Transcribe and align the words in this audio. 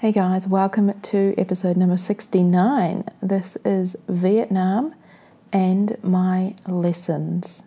Hey 0.00 0.12
guys, 0.12 0.48
welcome 0.48 0.98
to 0.98 1.34
episode 1.36 1.76
number 1.76 1.98
69. 1.98 3.04
This 3.20 3.58
is 3.66 3.98
Vietnam 4.08 4.94
and 5.52 6.02
my 6.02 6.54
lessons. 6.66 7.64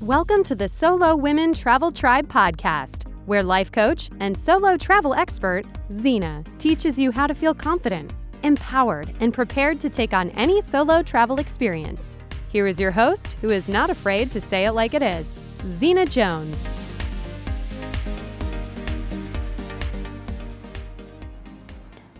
Welcome 0.00 0.42
to 0.44 0.54
the 0.54 0.70
Solo 0.70 1.14
Women 1.14 1.52
Travel 1.52 1.92
Tribe 1.92 2.28
podcast, 2.28 3.06
where 3.26 3.42
life 3.42 3.70
coach 3.70 4.08
and 4.18 4.34
solo 4.34 4.78
travel 4.78 5.12
expert 5.12 5.66
Zena 5.92 6.42
teaches 6.56 6.98
you 6.98 7.10
how 7.10 7.26
to 7.26 7.34
feel 7.34 7.52
confident, 7.52 8.14
empowered, 8.42 9.14
and 9.20 9.34
prepared 9.34 9.78
to 9.80 9.90
take 9.90 10.14
on 10.14 10.30
any 10.30 10.62
solo 10.62 11.02
travel 11.02 11.38
experience. 11.40 12.16
Here 12.48 12.66
is 12.66 12.80
your 12.80 12.90
host, 12.90 13.34
who 13.42 13.50
is 13.50 13.68
not 13.68 13.90
afraid 13.90 14.30
to 14.30 14.40
say 14.40 14.64
it 14.64 14.72
like 14.72 14.94
it 14.94 15.02
is, 15.02 15.38
Zena 15.66 16.06
Jones. 16.06 16.66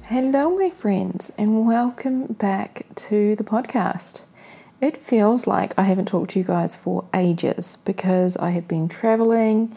Hello, 0.08 0.56
my 0.56 0.70
friends, 0.70 1.32
and 1.36 1.66
welcome 1.66 2.26
back 2.26 2.86
to 2.94 3.34
the 3.34 3.42
podcast. 3.42 4.20
It 4.80 4.96
feels 4.96 5.48
like 5.48 5.76
I 5.76 5.82
haven't 5.82 6.06
talked 6.06 6.30
to 6.30 6.38
you 6.38 6.44
guys 6.44 6.76
for 6.76 7.06
ages 7.12 7.78
because 7.84 8.36
I 8.36 8.50
have 8.50 8.68
been 8.68 8.88
traveling 8.88 9.76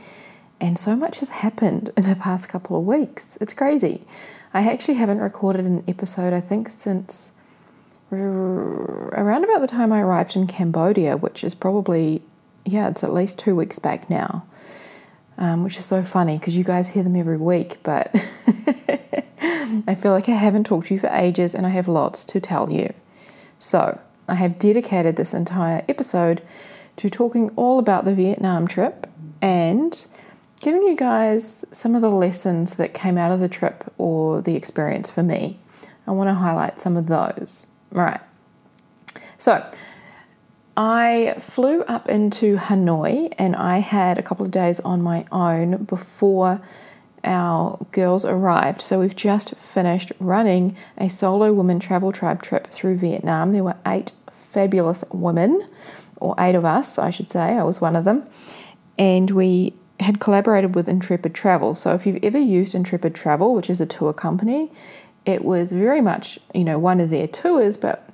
and 0.61 0.77
so 0.77 0.95
much 0.95 1.21
has 1.21 1.29
happened 1.29 1.89
in 1.97 2.03
the 2.03 2.15
past 2.15 2.47
couple 2.47 2.77
of 2.77 2.85
weeks. 2.85 3.39
It's 3.41 3.55
crazy. 3.55 4.05
I 4.53 4.71
actually 4.71 4.93
haven't 4.93 5.17
recorded 5.17 5.65
an 5.65 5.83
episode, 5.87 6.31
I 6.31 6.41
think, 6.41 6.69
since 6.69 7.31
around 8.11 9.43
about 9.43 9.61
the 9.61 9.67
time 9.67 9.91
I 9.91 9.99
arrived 9.99 10.35
in 10.35 10.45
Cambodia, 10.45 11.17
which 11.17 11.43
is 11.43 11.55
probably, 11.55 12.21
yeah, 12.65 12.87
it's 12.87 13.03
at 13.03 13.15
least 13.15 13.39
two 13.39 13.55
weeks 13.55 13.79
back 13.79 14.11
now, 14.11 14.45
um, 15.39 15.63
which 15.63 15.77
is 15.77 15.85
so 15.85 16.03
funny 16.03 16.37
because 16.37 16.55
you 16.55 16.63
guys 16.63 16.89
hear 16.89 17.01
them 17.01 17.15
every 17.15 17.37
week, 17.37 17.79
but. 17.81 18.15
I 19.41 19.95
feel 19.95 20.11
like 20.11 20.27
I 20.27 20.33
haven't 20.33 20.65
talked 20.65 20.87
to 20.87 20.93
you 20.93 20.99
for 20.99 21.09
ages 21.11 21.55
and 21.55 21.65
I 21.65 21.69
have 21.69 21.87
lots 21.87 22.25
to 22.25 22.39
tell 22.39 22.71
you. 22.71 22.93
So, 23.57 23.99
I 24.27 24.35
have 24.35 24.59
dedicated 24.59 25.15
this 25.15 25.33
entire 25.33 25.83
episode 25.89 26.41
to 26.97 27.09
talking 27.09 27.49
all 27.55 27.79
about 27.79 28.05
the 28.05 28.13
Vietnam 28.13 28.67
trip 28.67 29.07
and 29.41 30.05
giving 30.61 30.83
you 30.83 30.95
guys 30.95 31.65
some 31.71 31.95
of 31.95 32.01
the 32.01 32.11
lessons 32.11 32.75
that 32.75 32.93
came 32.93 33.17
out 33.17 33.31
of 33.31 33.39
the 33.39 33.49
trip 33.49 33.91
or 33.97 34.41
the 34.41 34.55
experience 34.55 35.09
for 35.09 35.23
me. 35.23 35.59
I 36.05 36.11
want 36.11 36.29
to 36.29 36.33
highlight 36.33 36.79
some 36.79 36.97
of 36.97 37.07
those. 37.07 37.67
Right. 37.91 38.19
So, 39.37 39.65
I 40.75 41.35
flew 41.39 41.81
up 41.83 42.07
into 42.07 42.57
Hanoi 42.57 43.33
and 43.37 43.55
I 43.55 43.79
had 43.79 44.17
a 44.17 44.21
couple 44.21 44.45
of 44.45 44.51
days 44.51 44.79
on 44.81 45.01
my 45.01 45.25
own 45.31 45.83
before 45.83 46.61
our 47.23 47.85
girls 47.91 48.25
arrived. 48.25 48.81
So 48.81 48.99
we've 48.99 49.15
just 49.15 49.55
finished 49.55 50.11
running 50.19 50.75
a 50.97 51.09
solo 51.09 51.51
woman 51.53 51.79
travel 51.79 52.11
tribe 52.11 52.41
trip 52.41 52.67
through 52.67 52.97
Vietnam. 52.97 53.51
There 53.51 53.63
were 53.63 53.77
eight 53.85 54.11
fabulous 54.31 55.03
women, 55.11 55.67
or 56.17 56.35
eight 56.39 56.55
of 56.55 56.65
us, 56.65 56.97
I 56.97 57.09
should 57.09 57.29
say. 57.29 57.57
I 57.57 57.63
was 57.63 57.81
one 57.81 57.95
of 57.95 58.05
them. 58.05 58.27
And 58.97 59.31
we 59.31 59.73
had 59.99 60.19
collaborated 60.19 60.75
with 60.75 60.87
Intrepid 60.87 61.33
Travel. 61.33 61.75
So 61.75 61.93
if 61.93 62.05
you've 62.05 62.23
ever 62.23 62.37
used 62.37 62.73
Intrepid 62.73 63.15
Travel, 63.15 63.53
which 63.53 63.69
is 63.69 63.81
a 63.81 63.85
tour 63.85 64.13
company, 64.13 64.71
it 65.25 65.43
was 65.43 65.71
very 65.71 66.01
much, 66.01 66.39
you 66.53 66.63
know, 66.63 66.79
one 66.79 66.99
of 66.99 67.09
their 67.09 67.27
tours, 67.27 67.77
but 67.77 68.09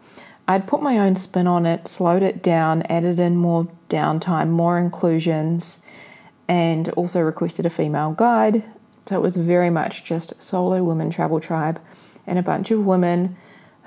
I'd 0.48 0.68
put 0.68 0.82
my 0.82 0.98
own 1.00 1.16
spin 1.16 1.48
on 1.48 1.66
it, 1.66 1.88
slowed 1.88 2.24
it 2.24 2.44
down, 2.44 2.84
added 2.84 3.20
in 3.20 3.38
more 3.38 3.68
downtime, 3.90 4.50
more 4.50 4.78
inclusions, 4.78 5.80
and 6.48 6.90
also 6.90 7.22
requested 7.22 7.66
a 7.66 7.70
female 7.70 8.12
guide 8.12 8.64
so 9.06 9.16
it 9.16 9.22
was 9.22 9.36
very 9.36 9.70
much 9.70 10.04
just 10.04 10.42
solo 10.42 10.84
women 10.84 11.10
travel 11.10 11.40
tribe 11.40 11.80
and 12.26 12.40
a 12.40 12.44
bunch 12.44 12.72
of 12.72 12.86
women 12.86 13.36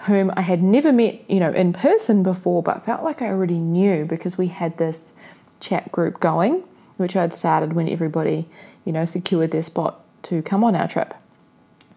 whom 0.07 0.31
I 0.37 0.43
had 0.43 0.63
never 0.63 0.93
met, 0.93 1.29
you 1.29 1.41
know, 1.41 1.51
in 1.51 1.73
person 1.73 2.23
before, 2.23 2.63
but 2.63 2.85
felt 2.85 3.03
like 3.03 3.21
I 3.21 3.27
already 3.27 3.59
knew 3.59 4.05
because 4.05 4.39
we 4.39 4.47
had 4.47 4.79
this 4.79 5.13
chat 5.59 5.91
group 5.91 6.21
going, 6.21 6.63
which 6.99 7.17
I'd 7.17 7.33
started 7.33 7.73
when 7.73 7.89
everybody, 7.89 8.49
you 8.85 8.93
know, 8.93 9.05
secured 9.05 9.51
their 9.51 9.63
spot 9.65 10.01
to 10.25 10.41
come 10.43 10.63
on 10.63 10.77
our 10.77 10.87
trip. 10.87 11.15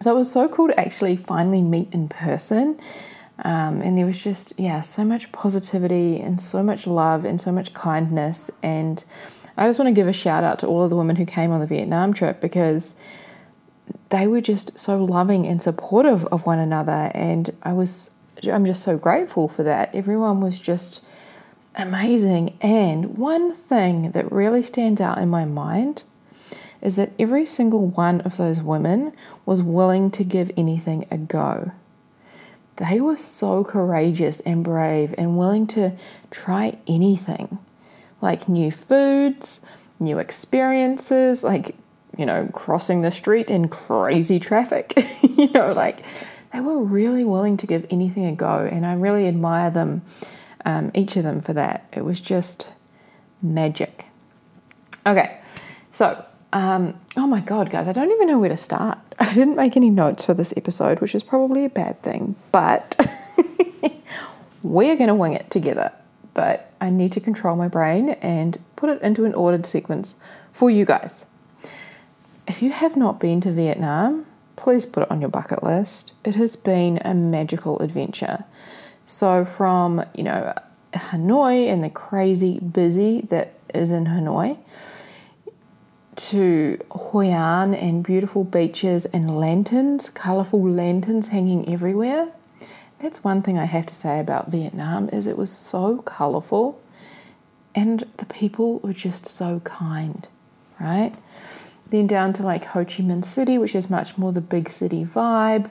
So 0.00 0.12
it 0.12 0.16
was 0.16 0.32
so 0.32 0.48
cool 0.48 0.66
to 0.66 0.80
actually 0.80 1.16
finally 1.16 1.62
meet 1.62 1.92
in 1.92 2.08
person. 2.08 2.80
Um, 3.38 3.80
and 3.80 3.96
there 3.98 4.06
was 4.06 4.22
just, 4.22 4.52
yeah, 4.58 4.82
so 4.82 5.04
much 5.04 5.32
positivity 5.32 6.20
and 6.20 6.40
so 6.40 6.62
much 6.62 6.86
love 6.86 7.24
and 7.24 7.40
so 7.40 7.50
much 7.50 7.74
kindness. 7.74 8.50
And 8.62 9.02
I 9.56 9.66
just 9.66 9.78
want 9.78 9.88
to 9.88 9.92
give 9.92 10.06
a 10.06 10.12
shout 10.12 10.44
out 10.44 10.58
to 10.60 10.66
all 10.66 10.84
of 10.84 10.90
the 10.90 10.96
women 10.96 11.16
who 11.16 11.26
came 11.26 11.50
on 11.50 11.60
the 11.60 11.66
Vietnam 11.66 12.12
trip 12.12 12.40
because 12.40 12.94
they 14.10 14.26
were 14.26 14.40
just 14.40 14.78
so 14.78 15.02
loving 15.02 15.46
and 15.46 15.62
supportive 15.62 16.24
of 16.26 16.46
one 16.46 16.58
another. 16.58 17.10
And 17.14 17.50
I 17.62 17.72
was, 17.72 18.12
I'm 18.44 18.64
just 18.64 18.82
so 18.82 18.96
grateful 18.96 19.48
for 19.48 19.62
that. 19.62 19.94
Everyone 19.94 20.40
was 20.40 20.60
just 20.60 21.02
amazing. 21.74 22.56
And 22.60 23.16
one 23.16 23.52
thing 23.52 24.12
that 24.12 24.30
really 24.30 24.62
stands 24.62 25.00
out 25.00 25.18
in 25.18 25.28
my 25.28 25.44
mind 25.44 26.04
is 26.80 26.96
that 26.96 27.12
every 27.18 27.46
single 27.46 27.86
one 27.86 28.20
of 28.22 28.36
those 28.36 28.60
women 28.60 29.12
was 29.46 29.62
willing 29.62 30.10
to 30.10 30.24
give 30.24 30.50
anything 30.56 31.06
a 31.10 31.16
go. 31.16 31.72
They 32.76 33.00
were 33.00 33.16
so 33.16 33.64
courageous 33.64 34.40
and 34.40 34.64
brave 34.64 35.14
and 35.18 35.36
willing 35.36 35.66
to 35.68 35.92
try 36.30 36.78
anything 36.86 37.58
like 38.22 38.48
new 38.48 38.70
foods, 38.70 39.60
new 39.98 40.18
experiences, 40.18 41.44
like, 41.44 41.74
you 42.16 42.24
know, 42.24 42.48
crossing 42.52 43.02
the 43.02 43.10
street 43.10 43.50
in 43.50 43.68
crazy 43.68 44.38
traffic. 44.38 44.94
you 45.22 45.50
know, 45.50 45.72
like 45.72 46.02
they 46.52 46.60
were 46.60 46.82
really 46.82 47.24
willing 47.24 47.56
to 47.58 47.66
give 47.66 47.86
anything 47.90 48.24
a 48.26 48.32
go. 48.32 48.68
And 48.70 48.86
I 48.86 48.94
really 48.94 49.26
admire 49.26 49.70
them, 49.70 50.02
um, 50.64 50.90
each 50.94 51.16
of 51.16 51.24
them, 51.24 51.40
for 51.40 51.52
that. 51.52 51.86
It 51.92 52.04
was 52.04 52.20
just 52.20 52.68
magic. 53.42 54.06
Okay, 55.06 55.40
so, 55.90 56.24
um, 56.52 56.98
oh 57.16 57.26
my 57.26 57.40
God, 57.40 57.70
guys, 57.70 57.88
I 57.88 57.92
don't 57.92 58.10
even 58.10 58.28
know 58.28 58.38
where 58.38 58.48
to 58.48 58.56
start. 58.56 58.98
I 59.32 59.34
didn't 59.34 59.56
make 59.56 59.76
any 59.76 59.88
notes 59.88 60.26
for 60.26 60.34
this 60.34 60.52
episode, 60.56 61.00
which 61.00 61.14
is 61.14 61.22
probably 61.22 61.64
a 61.64 61.70
bad 61.70 62.02
thing, 62.02 62.36
but 62.52 63.00
we're 64.62 64.94
going 64.96 65.08
to 65.08 65.14
wing 65.14 65.32
it 65.32 65.50
together 65.50 65.90
but 66.34 66.72
I 66.80 66.90
need 66.90 67.12
to 67.12 67.20
control 67.20 67.56
my 67.56 67.68
brain 67.68 68.10
and 68.20 68.58
put 68.76 68.90
it 68.90 69.02
into 69.02 69.24
an 69.24 69.34
ordered 69.34 69.66
sequence 69.66 70.16
for 70.52 70.70
you 70.70 70.84
guys. 70.84 71.26
If 72.48 72.62
you 72.62 72.72
have 72.72 72.96
not 72.96 73.20
been 73.20 73.40
to 73.42 73.52
Vietnam, 73.52 74.26
please 74.56 74.86
put 74.86 75.04
it 75.04 75.10
on 75.10 75.20
your 75.20 75.30
bucket 75.30 75.62
list. 75.62 76.12
It 76.24 76.34
has 76.34 76.56
been 76.56 77.00
a 77.04 77.14
magical 77.14 77.78
adventure. 77.80 78.44
So, 79.06 79.44
from 79.44 80.04
you 80.14 80.24
know, 80.24 80.54
Hanoi 80.94 81.68
and 81.68 81.82
the 81.82 81.90
crazy 81.90 82.58
busy 82.60 83.22
that 83.22 83.54
is 83.74 83.90
in 83.90 84.06
Hanoi 84.06 84.58
to 86.14 86.78
Hoi 86.90 87.26
An 87.26 87.74
and 87.74 88.04
beautiful 88.04 88.44
beaches 88.44 89.06
and 89.06 89.38
lanterns, 89.38 90.10
colourful 90.10 90.62
lanterns 90.62 91.28
hanging 91.28 91.68
everywhere 91.68 92.28
that's 93.02 93.24
one 93.24 93.42
thing 93.42 93.58
I 93.58 93.64
have 93.64 93.84
to 93.86 93.94
say 93.94 94.20
about 94.20 94.48
Vietnam 94.48 95.08
is 95.08 95.26
it 95.26 95.36
was 95.36 95.50
so 95.50 95.98
colorful 95.98 96.80
and 97.74 98.06
the 98.18 98.26
people 98.26 98.78
were 98.78 98.92
just 98.92 99.26
so 99.26 99.60
kind, 99.60 100.28
right? 100.78 101.12
Then 101.90 102.06
down 102.06 102.32
to 102.34 102.44
like 102.44 102.66
Ho 102.66 102.84
Chi 102.84 103.02
Minh 103.02 103.24
City, 103.24 103.58
which 103.58 103.74
is 103.74 103.90
much 103.90 104.16
more 104.16 104.30
the 104.30 104.40
big 104.40 104.68
city 104.68 105.04
vibe. 105.04 105.68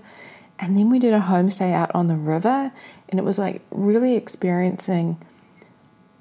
And 0.60 0.76
then 0.76 0.90
we 0.90 1.00
did 1.00 1.14
a 1.14 1.22
homestay 1.22 1.74
out 1.74 1.90
on 1.96 2.08
the 2.08 2.16
river, 2.16 2.72
and 3.10 3.20
it 3.20 3.24
was 3.24 3.40
like 3.40 3.62
really 3.72 4.16
experiencing 4.16 5.18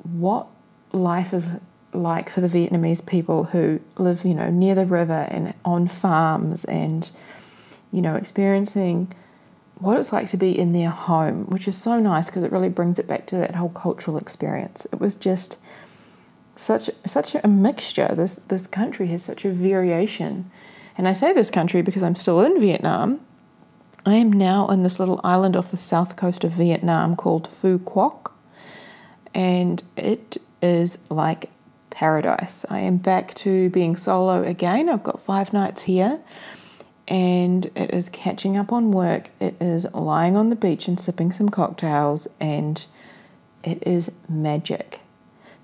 what 0.02 0.46
life 0.92 1.34
is 1.34 1.48
like 1.92 2.30
for 2.30 2.40
the 2.40 2.48
Vietnamese 2.48 3.04
people 3.04 3.44
who 3.44 3.80
live, 3.98 4.24
you 4.24 4.34
know, 4.34 4.50
near 4.50 4.74
the 4.74 4.86
river 4.86 5.26
and 5.30 5.54
on 5.64 5.88
farms 5.88 6.64
and, 6.64 7.10
you 7.92 8.00
know, 8.00 8.14
experiencing 8.14 9.12
what 9.80 9.98
it's 9.98 10.12
like 10.12 10.28
to 10.28 10.36
be 10.36 10.56
in 10.56 10.72
their 10.72 10.90
home, 10.90 11.46
which 11.46 11.66
is 11.66 11.76
so 11.76 11.98
nice 11.98 12.26
because 12.26 12.42
it 12.42 12.52
really 12.52 12.68
brings 12.68 12.98
it 12.98 13.08
back 13.08 13.26
to 13.26 13.36
that 13.36 13.54
whole 13.54 13.70
cultural 13.70 14.18
experience. 14.18 14.86
It 14.92 15.00
was 15.00 15.16
just 15.16 15.56
such 16.54 16.90
such 17.06 17.34
a 17.34 17.48
mixture. 17.48 18.08
This 18.14 18.36
this 18.36 18.66
country 18.66 19.06
has 19.08 19.22
such 19.22 19.44
a 19.44 19.50
variation. 19.50 20.50
And 20.98 21.08
I 21.08 21.14
say 21.14 21.32
this 21.32 21.50
country 21.50 21.80
because 21.80 22.02
I'm 22.02 22.14
still 22.14 22.40
in 22.40 22.60
Vietnam. 22.60 23.20
I 24.04 24.16
am 24.16 24.32
now 24.32 24.68
in 24.68 24.82
this 24.82 24.98
little 24.98 25.20
island 25.24 25.56
off 25.56 25.70
the 25.70 25.76
south 25.76 26.16
coast 26.16 26.44
of 26.44 26.52
Vietnam 26.52 27.16
called 27.16 27.48
Phu 27.50 27.78
Quoc. 27.78 28.32
And 29.34 29.82
it 29.96 30.36
is 30.60 30.98
like 31.08 31.50
paradise. 31.90 32.64
I 32.70 32.80
am 32.80 32.96
back 32.96 33.34
to 33.34 33.68
being 33.70 33.96
solo 33.96 34.42
again. 34.42 34.88
I've 34.88 35.02
got 35.02 35.20
five 35.20 35.52
nights 35.52 35.82
here 35.82 36.20
and 37.08 37.66
it 37.74 37.90
is 37.92 38.08
catching 38.08 38.56
up 38.56 38.72
on 38.72 38.92
work. 38.92 39.30
It 39.40 39.56
is 39.60 39.84
lying 39.92 40.36
on 40.36 40.50
the 40.50 40.56
beach 40.56 40.86
and 40.86 40.98
sipping 40.98 41.32
some 41.32 41.48
cocktails, 41.48 42.28
and 42.40 42.86
it 43.64 43.82
is 43.84 44.12
magic 44.28 45.00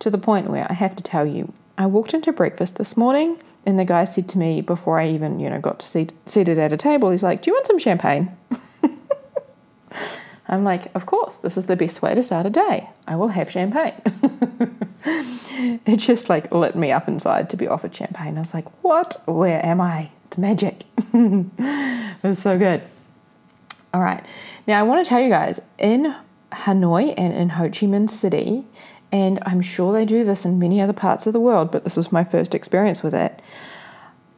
to 0.00 0.10
the 0.10 0.18
point 0.18 0.50
where 0.50 0.66
I 0.68 0.74
have 0.74 0.96
to 0.96 1.02
tell 1.02 1.26
you, 1.26 1.52
I 1.78 1.86
walked 1.86 2.14
into 2.14 2.32
breakfast 2.32 2.76
this 2.76 2.96
morning 2.96 3.38
And 3.64 3.78
the 3.78 3.84
guy 3.84 4.04
said 4.04 4.28
to 4.30 4.38
me 4.38 4.60
before 4.60 5.00
I 5.00 5.08
even, 5.08 5.40
you 5.40 5.50
know, 5.50 5.58
got 5.60 5.80
to 5.80 5.86
seat, 5.86 6.12
seated 6.24 6.58
at 6.58 6.72
a 6.72 6.76
table, 6.76 7.10
he's 7.10 7.22
like, 7.22 7.42
Do 7.42 7.50
you 7.50 7.54
want 7.54 7.66
some 7.66 7.78
champagne? 7.78 8.36
I'm 10.48 10.62
like, 10.62 10.94
Of 10.94 11.06
course, 11.06 11.36
this 11.38 11.56
is 11.56 11.66
the 11.66 11.76
best 11.76 12.02
way 12.02 12.14
to 12.14 12.22
start 12.22 12.46
a 12.46 12.50
day. 12.50 12.90
I 13.08 13.16
will 13.16 13.28
have 13.28 13.50
champagne. 13.50 14.00
it 15.86 15.96
just 15.98 16.28
like 16.28 16.52
lit 16.52 16.74
me 16.74 16.90
up 16.90 17.06
inside 17.06 17.48
to 17.50 17.56
be 17.56 17.68
offered 17.68 17.94
champagne. 17.94 18.36
I 18.36 18.40
was 18.40 18.54
like, 18.54 18.66
What? 18.82 19.22
Where 19.26 19.64
am 19.64 19.80
I? 19.80 20.10
It's 20.26 20.36
magic. 20.36 20.84
it 21.14 22.22
was 22.22 22.40
so 22.40 22.58
good. 22.58 22.82
All 23.94 24.02
right. 24.02 24.24
Now, 24.66 24.80
I 24.80 24.82
want 24.82 25.04
to 25.04 25.08
tell 25.08 25.20
you 25.20 25.28
guys 25.28 25.60
in 25.78 26.14
Hanoi 26.52 27.14
and 27.16 27.32
in 27.32 27.50
Ho 27.50 27.64
Chi 27.64 27.86
Minh 27.86 28.10
City, 28.10 28.64
and 29.12 29.38
I'm 29.46 29.62
sure 29.62 29.92
they 29.92 30.04
do 30.04 30.24
this 30.24 30.44
in 30.44 30.58
many 30.58 30.80
other 30.80 30.92
parts 30.92 31.26
of 31.26 31.32
the 31.32 31.40
world, 31.40 31.70
but 31.70 31.84
this 31.84 31.96
was 31.96 32.10
my 32.10 32.24
first 32.24 32.54
experience 32.54 33.02
with 33.02 33.14
it. 33.14 33.40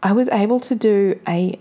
I 0.03 0.13
was 0.13 0.29
able 0.29 0.61
to 0.61 0.75
do 0.75 1.19
a 1.27 1.59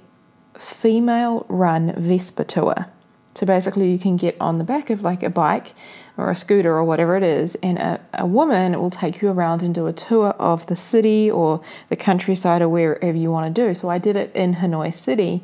female 0.58 1.46
run 1.48 1.94
Vespa 1.94 2.44
tour. 2.44 2.88
So 3.36 3.46
basically, 3.46 3.90
you 3.90 4.00
can 4.00 4.18
get 4.18 4.36
on 4.42 4.58
the 4.58 4.64
back 4.64 4.90
of 4.90 5.02
like 5.02 5.24
a 5.24 5.30
bike 5.30 5.74
or 6.18 6.32
a 6.32 6.36
scooter 6.36 6.74
or 6.74 6.84
whatever 6.84 7.16
it 7.16 7.24
is, 7.24 7.56
and 7.62 7.78
a, 7.78 8.02
a 8.16 8.26
woman 8.26 8.80
will 8.80 8.90
take 8.90 9.22
you 9.22 9.30
around 9.30 9.62
and 9.62 9.74
do 9.74 9.88
a 9.88 9.94
tour 9.94 10.30
of 10.40 10.66
the 10.66 10.76
city 10.76 11.30
or 11.30 11.62
the 11.90 11.96
countryside 11.96 12.62
or 12.62 12.70
wherever 12.70 13.18
you 13.18 13.32
want 13.32 13.56
to 13.56 13.62
do. 13.68 13.74
So 13.76 13.90
I 13.90 14.00
did 14.00 14.16
it 14.16 14.36
in 14.36 14.56
Hanoi 14.56 14.94
City 14.94 15.44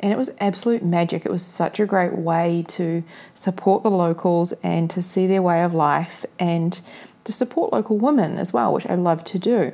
and 0.00 0.12
it 0.12 0.18
was 0.18 0.30
absolute 0.38 0.84
magic. 0.84 1.26
It 1.26 1.32
was 1.32 1.44
such 1.44 1.80
a 1.80 1.86
great 1.86 2.16
way 2.16 2.64
to 2.68 3.02
support 3.34 3.82
the 3.82 3.90
locals 3.90 4.52
and 4.62 4.88
to 4.90 5.02
see 5.02 5.26
their 5.26 5.42
way 5.42 5.62
of 5.62 5.74
life 5.74 6.24
and 6.38 6.80
to 7.24 7.32
support 7.32 7.72
local 7.72 7.98
women 7.98 8.38
as 8.38 8.52
well, 8.52 8.72
which 8.72 8.86
I 8.86 8.94
love 8.94 9.24
to 9.24 9.38
do. 9.38 9.72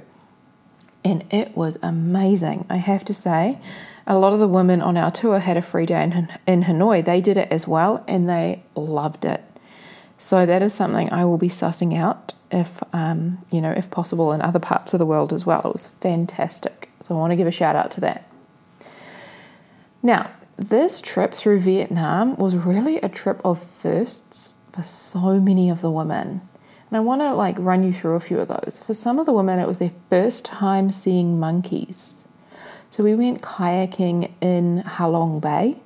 And 1.05 1.25
it 1.31 1.55
was 1.55 1.79
amazing, 1.83 2.65
I 2.71 2.77
have 2.77 3.05
to 3.05 3.15
say. 3.15 3.59
A 4.07 4.19
lot 4.19 4.33
of 4.33 4.39
the 4.39 4.49
women 4.49 4.81
on 4.81 4.97
our 4.97 5.11
tour 5.11 5.39
had 5.39 5.59
a 5.59 5.63
free 5.63 5.85
day 5.85 6.03
in, 6.03 6.29
in 6.47 6.63
Hanoi. 6.65 7.05
They 7.05 7.21
did 7.21 7.37
it 7.37 7.49
as 7.51 7.69
well 7.69 8.03
and 8.09 8.29
they 8.29 8.63
loved 8.75 9.27
it. 9.27 9.45
So 10.25 10.47
that 10.47 10.63
is 10.63 10.73
something 10.73 11.13
I 11.13 11.27
will 11.27 11.37
be 11.37 11.51
sussing 11.51 11.95
out 11.95 12.33
if 12.51 12.83
um, 12.95 13.45
you 13.51 13.61
know 13.61 13.73
if 13.73 13.91
possible 13.91 14.33
in 14.33 14.41
other 14.41 14.59
parts 14.59 14.95
of 14.95 14.99
the 14.99 15.05
world 15.05 15.35
as 15.35 15.45
well. 15.45 15.61
It 15.67 15.75
was 15.75 15.87
fantastic. 15.87 16.89
So 17.03 17.15
I 17.15 17.19
want 17.19 17.33
to 17.33 17.37
give 17.37 17.47
a 17.47 17.51
shout 17.51 17.77
out 17.77 17.91
to 17.91 18.01
that. 18.01 18.27
Now, 20.03 20.31
this 20.57 21.03
trip 21.03 21.35
through 21.35 21.61
Vietnam 21.61 22.37
was 22.37 22.57
really 22.57 22.97
a 23.03 23.09
trip 23.11 23.39
of 23.45 23.63
firsts 23.63 24.55
for 24.73 24.83
so 24.83 25.39
many 25.41 25.69
of 25.69 25.83
the 25.83 25.91
women. 25.91 26.41
And 26.89 26.97
I 26.97 27.01
want 27.01 27.21
to 27.21 27.35
like 27.35 27.59
run 27.59 27.85
you 27.85 27.93
through 27.93 28.15
a 28.15 28.21
few 28.21 28.39
of 28.39 28.49
those. 28.49 28.81
For 28.83 28.95
some 28.95 29.19
of 29.19 29.27
the 29.27 29.33
women, 29.35 29.59
it 29.59 29.69
was 29.69 29.79
their 29.79 29.93
first 30.09 30.47
time 30.47 30.91
seeing 30.91 31.39
monkeys. 31.39 32.25
So 32.89 33.05
we 33.05 33.15
went 33.15 33.43
kayaking 33.43 34.31
in 34.41 34.85
Halong 34.87 35.43
Bay, 35.43 35.83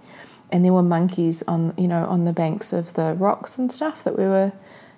and 0.51 0.65
there 0.65 0.73
were 0.73 0.83
monkeys 0.83 1.43
on 1.47 1.75
you 1.77 1.89
know 1.89 2.05
on 2.07 2.25
the 2.25 2.33
banks 2.33 2.73
of 2.73 2.95
the 2.95 3.15
rocks 3.15 3.59
and 3.59 3.71
stuff 3.71 4.05
that 4.05 4.19
we 4.19 4.25
were 4.25 4.53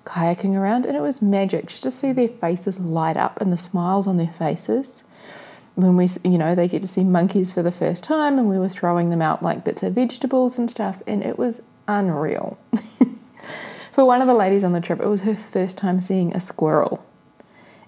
kayaking 0.04 0.54
around, 0.54 0.86
and 0.86 0.96
it 0.96 1.02
was 1.02 1.20
magic 1.20 1.68
just 1.68 1.82
to 1.82 1.90
see 1.90 2.12
their 2.12 2.28
faces 2.28 2.80
light 2.80 3.16
up 3.16 3.40
and 3.40 3.52
the 3.52 3.58
smiles 3.58 4.06
on 4.06 4.16
their 4.16 4.32
faces 4.38 5.04
when 5.74 5.96
we, 5.96 6.08
you 6.24 6.38
know, 6.38 6.54
they 6.54 6.68
get 6.68 6.82
to 6.82 6.88
see 6.88 7.04
monkeys 7.04 7.52
for 7.52 7.62
the 7.62 7.72
first 7.72 8.04
time, 8.04 8.38
and 8.38 8.48
we 8.48 8.58
were 8.58 8.68
throwing 8.68 9.10
them 9.10 9.22
out 9.22 9.42
like 9.42 9.64
bits 9.64 9.82
of 9.82 9.94
vegetables 9.94 10.58
and 10.58 10.70
stuff, 10.70 11.02
and 11.06 11.22
it 11.22 11.38
was 11.38 11.62
unreal. 11.88 12.58
for 13.92 14.04
one 14.04 14.20
of 14.20 14.26
the 14.26 14.34
ladies 14.34 14.64
on 14.64 14.72
the 14.72 14.80
trip, 14.80 15.00
it 15.00 15.06
was 15.06 15.20
her 15.22 15.36
first 15.36 15.78
time 15.78 16.00
seeing 16.00 16.34
a 16.34 16.40
squirrel. 16.40 17.04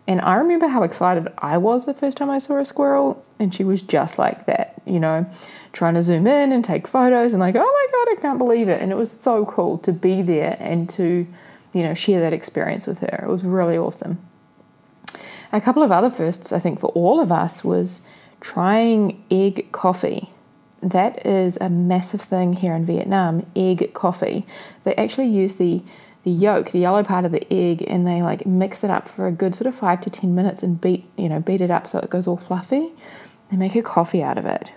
And 0.06 0.20
I 0.20 0.35
remember 0.35 0.69
how 0.69 0.82
excited 0.82 1.29
I 1.38 1.58
was 1.58 1.87
the 1.87 1.94
first 1.94 2.17
time 2.17 2.31
I 2.31 2.38
saw 2.38 2.58
a 2.58 2.65
squirrel, 2.65 3.25
and 3.38 3.55
she 3.55 3.65
was 3.65 3.82
just 3.82 4.19
like 4.19 4.47
that, 4.47 4.72
you 4.93 5.00
know, 5.00 5.27
trying 5.73 5.94
to 5.94 6.03
zoom 6.03 6.27
in 6.27 6.53
and 6.53 6.62
take 6.62 6.87
photos 6.87 7.33
and 7.33 7.41
like, 7.41 7.56
oh 7.56 7.61
my 7.61 7.87
god, 7.91 8.19
I 8.19 8.21
can't 8.21 8.39
believe 8.39 8.69
it. 8.69 8.83
And 8.83 8.93
it 8.93 8.97
was 8.97 9.11
so 9.11 9.47
cool 9.47 9.79
to 9.79 9.93
be 9.93 10.21
there 10.21 10.59
and 10.61 10.89
to, 10.91 11.27
you 11.73 11.83
know, 11.83 11.94
share 11.94 12.21
that 12.21 12.35
experience 12.35 12.87
with 12.87 13.00
her. 13.00 13.25
It 13.25 13.29
was 13.29 13.43
really 13.43 13.79
awesome. 13.79 14.19
A 15.50 15.61
couple 15.61 15.83
of 15.83 15.91
other 15.91 16.11
firsts, 16.11 16.53
I 16.53 16.59
think, 16.59 16.79
for 16.79 16.89
all 16.91 17.21
of 17.21 17.33
us 17.33 17.65
was 17.65 18.03
trying 18.41 19.25
egg 19.31 19.73
coffee. 19.73 20.29
That 20.83 21.25
is 21.25 21.56
a 21.61 21.71
massive 21.71 22.21
thing 22.21 22.55
here 22.55 22.75
in 22.75 22.85
Vietnam, 22.85 23.47
egg 23.56 23.94
coffee. 23.94 24.44
They 24.85 24.94
actually 24.97 25.29
use 25.29 25.55
the 25.55 25.83
the 26.25 26.31
yolk, 26.31 26.71
the 26.71 26.79
yellow 26.79 27.03
part 27.03 27.25
of 27.25 27.33
the 27.33 27.53
egg, 27.53 27.83
and 27.89 28.06
they 28.06 28.23
like 28.23 28.47
mix 28.47 28.85
it 28.85 28.91
up 28.91 29.09
for 29.09 29.27
a 29.27 29.33
good 29.33 29.56
sort 29.56 29.67
of 29.67 29.75
five 29.75 30.00
to 30.03 30.11
ten 30.11 30.35
minutes 30.35 30.62
and 30.62 30.81
beat, 30.81 31.05
you 31.17 31.29
know, 31.29 31.41
beat 31.41 31.61
it 31.61 31.71
up 31.71 31.89
so 31.89 31.99
it 31.99 32.11
goes 32.11 32.29
all 32.29 32.37
fluffy. 32.37 32.93
They 33.50 33.56
make 33.56 33.75
a 33.75 33.83
coffee 33.83 34.23
out 34.23 34.39
of 34.39 34.47
it. 34.47 34.71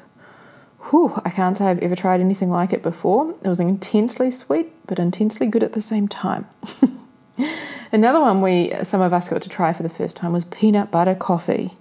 Whew, 0.90 1.20
I 1.26 1.30
can't 1.30 1.58
say 1.58 1.66
I've 1.66 1.80
ever 1.80 1.96
tried 1.96 2.20
anything 2.20 2.50
like 2.52 2.72
it 2.72 2.84
before. 2.84 3.34
It 3.44 3.48
was 3.48 3.60
intensely 3.60 4.30
sweet, 4.30 4.72
but 4.86 5.00
intensely 5.00 5.48
good 5.48 5.64
at 5.64 5.74
the 5.74 5.82
same 5.82 6.08
time. 6.08 6.48
Another 7.92 8.20
one 8.20 8.42
we 8.42 8.74
some 8.84 9.02
of 9.02 9.14
us 9.14 9.30
got 9.30 9.42
to 9.42 9.50
try 9.50 9.74
for 9.74 9.84
the 9.84 9.90
first 9.90 10.16
time 10.18 10.34
was 10.34 10.46
peanut 10.46 10.92
butter 10.92 11.16
coffee. 11.16 11.74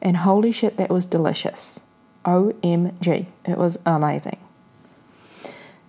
And 0.00 0.18
holy 0.18 0.52
shit, 0.52 0.76
that 0.76 0.90
was 0.90 1.06
delicious. 1.06 1.80
OMG. 2.24 3.28
It 3.46 3.58
was 3.58 3.78
amazing. 3.84 4.38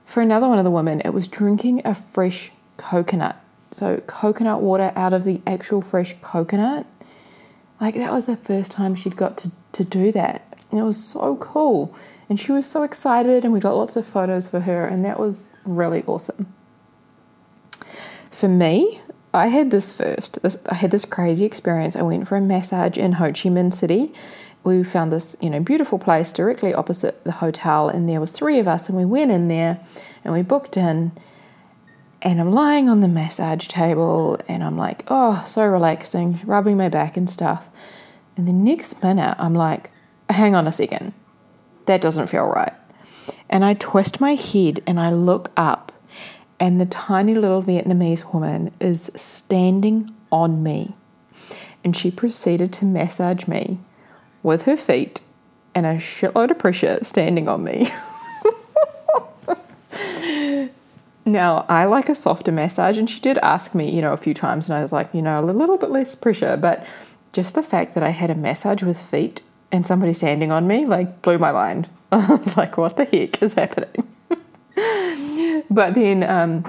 For 0.06 0.22
another 0.22 0.48
one 0.48 0.58
of 0.58 0.64
the 0.64 0.72
women, 0.72 1.02
it 1.06 1.14
was 1.14 1.28
drinking 1.28 1.82
a 1.86 1.94
fresh 1.94 2.52
coconut. 2.78 3.42
So, 3.72 3.98
coconut 4.08 4.62
water 4.62 4.92
out 4.96 5.14
of 5.14 5.24
the 5.24 5.42
actual 5.48 5.82
fresh 5.82 6.16
coconut. 6.22 6.86
Like, 7.80 7.96
that 7.96 8.12
was 8.12 8.26
the 8.26 8.36
first 8.36 8.72
time 8.72 8.96
she'd 8.96 9.16
got 9.16 9.38
to, 9.38 9.52
to 9.72 9.86
do 9.86 10.12
that. 10.12 10.51
And 10.72 10.80
it 10.80 10.84
was 10.84 11.04
so 11.04 11.36
cool. 11.36 11.94
And 12.30 12.40
she 12.40 12.54
was 12.54 12.66
so 12.66 12.84
excited, 12.84 13.44
and 13.44 13.54
we 13.54 13.60
got 13.60 13.76
lots 13.76 13.98
of 13.98 14.08
photos 14.08 14.48
for 14.48 14.62
her, 14.62 14.88
and 14.88 15.04
that 15.04 15.20
was 15.20 15.50
really 15.66 16.02
awesome. 16.08 16.54
For 18.30 18.48
me, 18.48 19.02
I 19.34 19.48
had 19.48 19.70
this 19.70 19.92
first. 19.92 20.42
This, 20.42 20.58
I 20.70 20.76
had 20.76 20.92
this 20.92 21.06
crazy 21.06 21.46
experience. 21.46 21.96
I 21.96 22.02
went 22.02 22.28
for 22.28 22.38
a 22.38 22.42
massage 22.42 22.98
in 22.98 23.14
Ho 23.14 23.26
Chi 23.28 23.50
Minh 23.50 23.74
City. 23.74 24.14
We 24.64 24.84
found 24.84 25.12
this, 25.12 25.36
you 25.42 25.50
know, 25.50 25.60
beautiful 25.60 26.00
place 26.00 26.32
directly 26.32 26.74
opposite 26.74 27.24
the 27.24 27.34
hotel, 27.34 27.90
and 27.90 28.08
there 28.08 28.22
was 28.22 28.32
three 28.32 28.60
of 28.60 28.68
us, 28.68 28.88
and 28.88 28.98
we 28.98 29.06
went 29.06 29.32
in 29.32 29.48
there, 29.48 29.80
and 30.24 30.34
we 30.34 30.42
booked 30.42 30.78
in. 30.78 31.12
And 32.22 32.40
I'm 32.40 32.52
lying 32.52 32.88
on 32.88 33.02
the 33.02 33.08
massage 33.08 33.68
table, 33.68 34.40
and 34.48 34.64
I'm 34.64 34.78
like, 34.78 35.04
oh, 35.08 35.44
so 35.48 35.66
relaxing, 35.66 36.40
rubbing 36.46 36.78
my 36.78 36.88
back 36.88 37.18
and 37.18 37.30
stuff. 37.30 37.68
And 38.38 38.48
the 38.48 38.54
next 38.54 39.02
minute, 39.02 39.36
I'm 39.40 39.56
like, 39.56 39.92
hang 40.32 40.56
on 40.56 40.68
a 40.68 40.72
second, 40.72 41.14
that 41.86 42.02
doesn't 42.02 42.28
feel 42.28 42.46
right. 42.46 42.74
And 43.50 43.66
I 43.66 43.74
twist 43.74 44.22
my 44.22 44.36
head 44.36 44.82
and 44.88 45.00
I 45.00 45.12
look 45.12 45.52
up 45.58 45.92
and 46.62 46.80
the 46.80 46.86
tiny 46.86 47.34
little 47.34 47.64
Vietnamese 47.64 48.32
woman 48.32 48.72
is 48.80 49.10
standing 49.16 50.14
on 50.32 50.62
me. 50.62 50.94
And 51.84 51.98
she 51.98 52.12
proceeded 52.12 52.72
to 52.74 52.86
massage 52.86 53.48
me 53.48 53.80
with 54.44 54.66
her 54.66 54.78
feet 54.78 55.22
and 55.74 55.88
a 55.88 55.96
shitload 55.96 56.52
of 56.52 56.60
pressure 56.60 57.00
standing 57.02 57.50
on 57.50 57.64
me. 57.64 57.90
now, 61.26 61.66
I 61.68 61.86
like 61.86 62.10
a 62.10 62.16
softer 62.16 62.52
massage, 62.52 63.00
and 63.00 63.10
she 63.10 63.20
did 63.20 63.40
ask 63.40 63.74
me, 63.74 63.90
you 63.90 64.02
know, 64.02 64.14
a 64.14 64.18
few 64.18 64.36
times, 64.36 64.70
and 64.70 64.78
I 64.78 64.84
was 64.84 64.92
like, 64.92 65.12
you 65.16 65.24
know, 65.24 65.40
a 65.40 65.46
little 65.46 65.78
bit 65.78 65.90
less 65.90 66.14
pressure, 66.14 66.58
but 66.58 66.86
just 67.34 67.56
the 67.56 67.64
fact 67.64 67.96
that 67.96 68.04
I 68.04 68.10
had 68.10 68.30
a 68.30 68.36
massage 68.36 68.84
with 68.84 69.00
feet 69.02 69.42
and 69.72 69.86
somebody 69.86 70.14
standing 70.14 70.52
on 70.52 70.68
me, 70.68 70.86
like, 70.86 71.22
blew 71.22 71.38
my 71.38 71.52
mind. 71.52 71.90
I 72.12 72.36
was 72.36 72.58
like, 72.58 72.78
what 72.78 72.98
the 72.98 73.06
heck 73.06 73.42
is 73.42 73.54
happening? 73.54 74.08
But 75.70 75.96
then 75.96 76.24
um, 76.24 76.64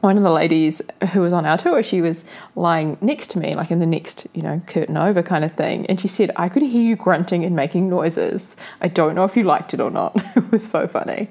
one 0.00 0.16
of 0.16 0.22
the 0.22 0.32
ladies 0.32 0.82
who 1.12 1.20
was 1.20 1.32
on 1.32 1.46
our 1.46 1.56
tour, 1.56 1.82
she 1.82 2.00
was 2.00 2.24
lying 2.56 2.98
next 3.00 3.30
to 3.30 3.38
me, 3.38 3.54
like 3.54 3.70
in 3.70 3.78
the 3.78 3.86
next, 3.86 4.26
you 4.32 4.42
know, 4.42 4.60
curtain 4.66 4.96
over 4.96 5.22
kind 5.22 5.44
of 5.44 5.52
thing. 5.52 5.86
And 5.86 6.00
she 6.00 6.08
said, 6.08 6.30
I 6.36 6.48
could 6.48 6.62
hear 6.62 6.82
you 6.82 6.96
grunting 6.96 7.44
and 7.44 7.54
making 7.54 7.88
noises. 7.88 8.56
I 8.80 8.88
don't 8.88 9.14
know 9.14 9.24
if 9.24 9.36
you 9.36 9.44
liked 9.44 9.74
it 9.74 9.80
or 9.80 9.90
not. 9.90 10.16
it 10.36 10.50
was 10.50 10.66
so 10.66 10.86
funny. 10.86 11.28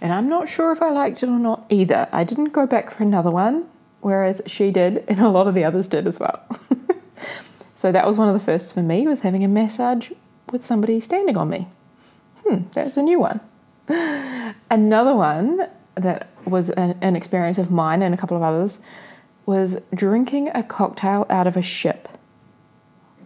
And 0.00 0.12
I'm 0.12 0.28
not 0.28 0.48
sure 0.48 0.72
if 0.72 0.82
I 0.82 0.90
liked 0.90 1.22
it 1.22 1.28
or 1.28 1.38
not 1.38 1.64
either. 1.70 2.08
I 2.12 2.24
didn't 2.24 2.52
go 2.52 2.66
back 2.66 2.90
for 2.90 3.02
another 3.02 3.30
one, 3.30 3.68
whereas 4.00 4.42
she 4.46 4.70
did, 4.70 5.04
and 5.08 5.20
a 5.20 5.28
lot 5.28 5.46
of 5.46 5.54
the 5.54 5.64
others 5.64 5.88
did 5.88 6.06
as 6.06 6.18
well. 6.20 6.42
so 7.74 7.92
that 7.92 8.06
was 8.06 8.16
one 8.16 8.28
of 8.28 8.34
the 8.34 8.40
first 8.40 8.74
for 8.74 8.82
me, 8.82 9.06
was 9.06 9.20
having 9.20 9.44
a 9.44 9.48
massage 9.48 10.10
with 10.52 10.64
somebody 10.64 11.00
standing 11.00 11.36
on 11.36 11.50
me. 11.50 11.68
Hmm, 12.44 12.62
that's 12.72 12.96
a 12.96 13.02
new 13.02 13.20
one. 13.20 13.40
Another 14.70 15.14
one 15.14 15.68
that 15.94 16.28
was 16.44 16.70
an, 16.70 16.96
an 17.00 17.16
experience 17.16 17.58
of 17.58 17.70
mine 17.70 18.02
and 18.02 18.14
a 18.14 18.16
couple 18.16 18.36
of 18.36 18.42
others 18.42 18.78
was 19.44 19.80
drinking 19.94 20.50
a 20.54 20.62
cocktail 20.62 21.26
out 21.30 21.46
of 21.46 21.56
a 21.56 21.62
ship. 21.62 22.08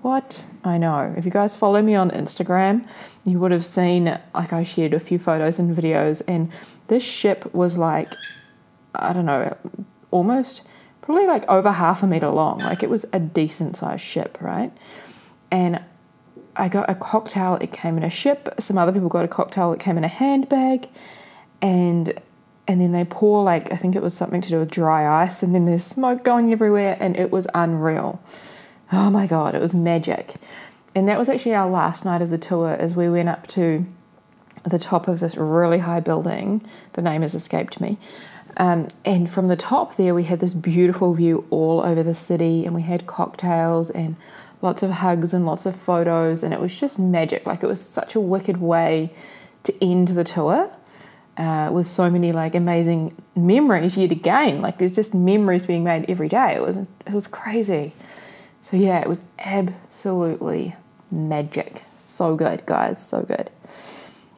What? 0.02 0.44
I 0.64 0.78
know. 0.78 1.14
If 1.16 1.24
you 1.24 1.30
guys 1.30 1.56
follow 1.56 1.82
me 1.82 1.94
on 1.94 2.10
Instagram, 2.10 2.86
you 3.24 3.38
would 3.38 3.52
have 3.52 3.66
seen, 3.66 4.18
like, 4.34 4.52
I 4.52 4.62
shared 4.62 4.94
a 4.94 5.00
few 5.00 5.18
photos 5.18 5.58
and 5.58 5.76
videos, 5.76 6.22
and 6.26 6.50
this 6.88 7.02
ship 7.02 7.52
was 7.54 7.76
like, 7.76 8.12
I 8.94 9.12
don't 9.12 9.26
know, 9.26 9.56
almost 10.10 10.62
probably 11.02 11.26
like 11.26 11.48
over 11.48 11.72
half 11.72 12.02
a 12.02 12.06
meter 12.06 12.28
long. 12.28 12.58
Like, 12.60 12.82
it 12.82 12.90
was 12.90 13.04
a 13.12 13.20
decent 13.20 13.76
sized 13.76 14.02
ship, 14.02 14.38
right? 14.40 14.72
And 15.50 15.82
I 16.56 16.68
got 16.68 16.90
a 16.90 16.94
cocktail, 16.94 17.56
it 17.60 17.72
came 17.72 17.96
in 17.96 18.02
a 18.02 18.10
ship. 18.10 18.48
Some 18.58 18.78
other 18.78 18.92
people 18.92 19.08
got 19.08 19.24
a 19.24 19.28
cocktail, 19.28 19.72
it 19.72 19.80
came 19.80 19.96
in 19.96 20.04
a 20.04 20.08
handbag. 20.08 20.88
And 21.62 22.20
and 22.68 22.80
then 22.80 22.92
they 22.92 23.04
pour 23.04 23.42
like 23.42 23.72
I 23.72 23.76
think 23.76 23.96
it 23.96 24.02
was 24.02 24.14
something 24.14 24.40
to 24.40 24.48
do 24.48 24.58
with 24.58 24.70
dry 24.70 25.24
ice 25.24 25.42
and 25.42 25.54
then 25.54 25.66
there's 25.66 25.84
smoke 25.84 26.22
going 26.22 26.52
everywhere 26.52 26.96
and 27.00 27.16
it 27.16 27.30
was 27.30 27.46
unreal. 27.54 28.22
Oh 28.92 29.10
my 29.10 29.26
god, 29.26 29.54
it 29.54 29.60
was 29.60 29.74
magic. 29.74 30.36
And 30.94 31.08
that 31.08 31.18
was 31.18 31.28
actually 31.28 31.54
our 31.54 31.70
last 31.70 32.04
night 32.04 32.22
of 32.22 32.30
the 32.30 32.38
tour 32.38 32.70
as 32.70 32.96
we 32.96 33.08
went 33.08 33.28
up 33.28 33.46
to 33.48 33.86
the 34.64 34.78
top 34.78 35.08
of 35.08 35.20
this 35.20 35.36
really 35.36 35.78
high 35.78 36.00
building. 36.00 36.64
The 36.94 37.02
name 37.02 37.22
has 37.22 37.34
escaped 37.34 37.80
me. 37.80 37.98
Um, 38.56 38.88
and 39.04 39.30
from 39.30 39.48
the 39.48 39.56
top 39.56 39.96
there, 39.96 40.14
we 40.14 40.24
had 40.24 40.40
this 40.40 40.54
beautiful 40.54 41.14
view 41.14 41.46
all 41.50 41.80
over 41.80 42.02
the 42.02 42.14
city, 42.14 42.66
and 42.66 42.74
we 42.74 42.82
had 42.82 43.06
cocktails 43.06 43.90
and 43.90 44.16
lots 44.62 44.82
of 44.82 44.90
hugs 44.90 45.32
and 45.32 45.46
lots 45.46 45.66
of 45.66 45.76
photos, 45.76 46.42
and 46.42 46.52
it 46.52 46.60
was 46.60 46.78
just 46.78 46.98
magic. 46.98 47.46
Like 47.46 47.62
it 47.62 47.66
was 47.66 47.80
such 47.80 48.14
a 48.14 48.20
wicked 48.20 48.58
way 48.58 49.12
to 49.64 49.84
end 49.84 50.08
the 50.08 50.24
tour. 50.24 50.70
Uh, 51.36 51.70
with 51.72 51.86
so 51.86 52.10
many 52.10 52.32
like 52.32 52.54
amazing 52.54 53.16
memories 53.34 53.96
yet 53.96 54.10
again, 54.10 54.60
like 54.60 54.76
there's 54.76 54.92
just 54.92 55.14
memories 55.14 55.64
being 55.64 55.82
made 55.82 56.04
every 56.10 56.28
day. 56.28 56.54
It 56.54 56.60
was 56.60 56.76
it 56.76 57.12
was 57.12 57.26
crazy. 57.26 57.94
So 58.62 58.76
yeah, 58.76 59.00
it 59.00 59.08
was 59.08 59.22
absolutely 59.38 60.76
magic. 61.10 61.82
So 61.96 62.36
good, 62.36 62.66
guys, 62.66 63.04
so 63.04 63.22
good. 63.22 63.50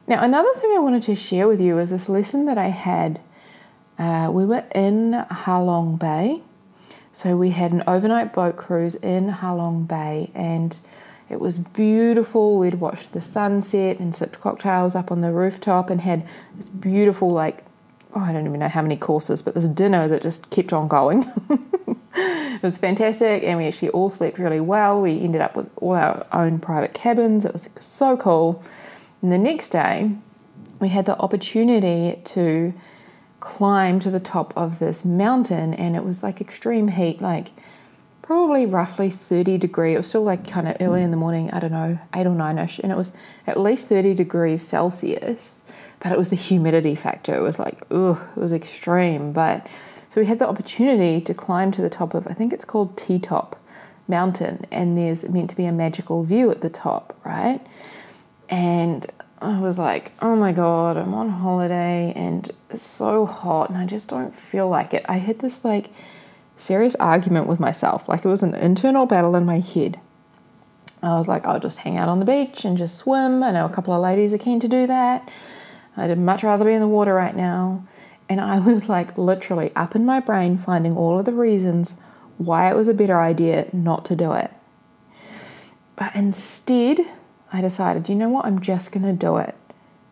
Now, 0.07 0.23
another 0.23 0.53
thing 0.55 0.71
I 0.75 0.79
wanted 0.79 1.03
to 1.03 1.15
share 1.15 1.47
with 1.47 1.61
you 1.61 1.77
is 1.79 1.89
this 1.89 2.09
lesson 2.09 2.45
that 2.45 2.57
I 2.57 2.67
had. 2.67 3.19
Uh, 3.97 4.29
we 4.33 4.45
were 4.45 4.63
in 4.73 5.11
Halong 5.29 5.99
Bay. 5.99 6.41
So 7.13 7.37
we 7.37 7.51
had 7.51 7.71
an 7.71 7.83
overnight 7.85 8.33
boat 8.33 8.57
cruise 8.57 8.95
in 8.95 9.29
Halong 9.29 9.87
Bay 9.87 10.31
and 10.33 10.77
it 11.29 11.39
was 11.39 11.59
beautiful. 11.59 12.57
We'd 12.57 12.75
watched 12.75 13.13
the 13.13 13.21
sunset 13.21 13.99
and 13.99 14.15
sipped 14.15 14.41
cocktails 14.41 14.95
up 14.95 15.11
on 15.11 15.21
the 15.21 15.31
rooftop 15.31 15.91
and 15.91 16.01
had 16.01 16.27
this 16.55 16.69
beautiful, 16.69 17.29
like, 17.29 17.63
oh, 18.15 18.19
I 18.19 18.31
don't 18.33 18.47
even 18.47 18.59
know 18.59 18.67
how 18.67 18.81
many 18.81 18.97
courses, 18.97 19.43
but 19.43 19.53
this 19.53 19.67
dinner 19.67 20.07
that 20.07 20.23
just 20.23 20.49
kept 20.49 20.73
on 20.73 20.87
going. 20.87 21.31
it 22.15 22.63
was 22.63 22.77
fantastic 22.77 23.43
and 23.43 23.59
we 23.59 23.67
actually 23.67 23.89
all 23.89 24.09
slept 24.09 24.39
really 24.39 24.59
well. 24.59 24.99
We 24.99 25.21
ended 25.21 25.41
up 25.41 25.55
with 25.55 25.69
all 25.77 25.93
our 25.93 26.25
own 26.31 26.57
private 26.57 26.95
cabins. 26.95 27.45
It 27.45 27.53
was 27.53 27.69
so 27.79 28.17
cool. 28.17 28.63
And 29.21 29.31
the 29.31 29.37
next 29.37 29.69
day, 29.69 30.11
we 30.79 30.89
had 30.89 31.05
the 31.05 31.17
opportunity 31.19 32.19
to 32.23 32.73
climb 33.43 33.99
to 33.99 34.09
the 34.09 34.21
top 34.21 34.53
of 34.55 34.79
this 34.79 35.03
mountain, 35.03 35.73
and 35.73 35.97
it 35.97 36.05
was 36.05 36.23
like 36.23 36.39
extreme 36.39 36.87
heat, 36.87 37.19
like 37.19 37.51
probably 38.21 38.65
roughly 38.65 39.09
30 39.09 39.57
degree. 39.57 39.93
It 39.93 39.97
was 39.97 40.07
still 40.07 40.23
like 40.23 40.47
kind 40.47 40.65
of 40.65 40.77
early 40.79 41.03
in 41.03 41.11
the 41.11 41.17
morning, 41.17 41.51
I 41.51 41.59
don't 41.59 41.73
know, 41.73 41.99
8 42.15 42.25
or 42.25 42.35
9 42.35 42.57
ish, 42.57 42.79
and 42.79 42.89
it 42.89 42.95
was 42.95 43.11
at 43.45 43.59
least 43.59 43.89
30 43.89 44.13
degrees 44.13 44.65
Celsius, 44.65 45.61
but 45.99 46.13
it 46.13 46.17
was 46.17 46.29
the 46.29 46.37
humidity 46.37 46.95
factor. 46.95 47.35
It 47.35 47.41
was 47.41 47.59
like, 47.59 47.83
ugh, 47.91 48.17
it 48.33 48.39
was 48.39 48.53
extreme. 48.53 49.33
But 49.33 49.67
so 50.07 50.21
we 50.21 50.27
had 50.27 50.39
the 50.39 50.47
opportunity 50.47 51.19
to 51.19 51.33
climb 51.33 51.71
to 51.71 51.81
the 51.81 51.89
top 51.89 52.13
of, 52.13 52.25
I 52.27 52.33
think 52.33 52.53
it's 52.53 52.63
called 52.63 52.95
Ti 52.95 53.19
Top 53.19 53.59
Mountain, 54.07 54.65
and 54.71 54.97
there's 54.97 55.27
meant 55.27 55.49
to 55.49 55.57
be 55.57 55.65
a 55.65 55.73
magical 55.73 56.23
view 56.23 56.49
at 56.49 56.61
the 56.61 56.69
top, 56.69 57.19
right? 57.25 57.59
And 58.47 59.05
I 59.43 59.59
was 59.59 59.77
like, 59.77 60.13
oh 60.21 60.37
my 60.37 60.53
God, 60.53 60.95
I'm 60.95 61.13
on 61.13 61.27
holiday 61.27 62.13
and 62.15 62.49
it's 62.69 62.81
so 62.81 63.25
hot 63.25 63.69
and 63.69 63.77
I 63.77 63.85
just 63.85 64.07
don't 64.07 64.33
feel 64.33 64.69
like 64.69 64.93
it. 64.93 65.05
I 65.09 65.17
had 65.17 65.39
this 65.39 65.65
like 65.65 65.89
serious 66.55 66.95
argument 66.95 67.47
with 67.47 67.59
myself. 67.59 68.07
Like 68.07 68.23
it 68.23 68.29
was 68.29 68.41
an 68.41 68.55
internal 68.55 69.05
battle 69.05 69.35
in 69.35 69.45
my 69.45 69.59
head. 69.59 69.99
I 71.01 71.17
was 71.17 71.27
like, 71.27 71.45
I'll 71.45 71.59
just 71.59 71.79
hang 71.79 71.97
out 71.97 72.07
on 72.07 72.19
the 72.19 72.25
beach 72.25 72.63
and 72.63 72.77
just 72.77 72.95
swim. 72.95 73.43
I 73.43 73.51
know 73.51 73.65
a 73.65 73.69
couple 73.69 73.93
of 73.93 74.01
ladies 74.01 74.33
are 74.33 74.37
keen 74.37 74.61
to 74.61 74.69
do 74.69 74.87
that. 74.87 75.29
I'd 75.97 76.17
much 76.17 76.43
rather 76.43 76.63
be 76.63 76.71
in 76.71 76.79
the 76.79 76.87
water 76.87 77.13
right 77.13 77.35
now. 77.35 77.85
And 78.29 78.39
I 78.39 78.59
was 78.65 78.87
like 78.87 79.17
literally 79.17 79.75
up 79.75 79.93
in 79.93 80.05
my 80.05 80.21
brain 80.21 80.57
finding 80.57 80.95
all 80.95 81.19
of 81.19 81.25
the 81.25 81.33
reasons 81.33 81.95
why 82.37 82.71
it 82.71 82.77
was 82.77 82.87
a 82.87 82.93
better 82.93 83.19
idea 83.19 83.67
not 83.73 84.05
to 84.05 84.15
do 84.15 84.31
it. 84.31 84.51
But 85.97 86.15
instead, 86.15 86.99
I 87.53 87.61
decided, 87.61 88.09
you 88.09 88.15
know 88.15 88.29
what, 88.29 88.45
I'm 88.45 88.59
just 88.59 88.91
going 88.91 89.05
to 89.05 89.13
do 89.13 89.37
it. 89.37 89.55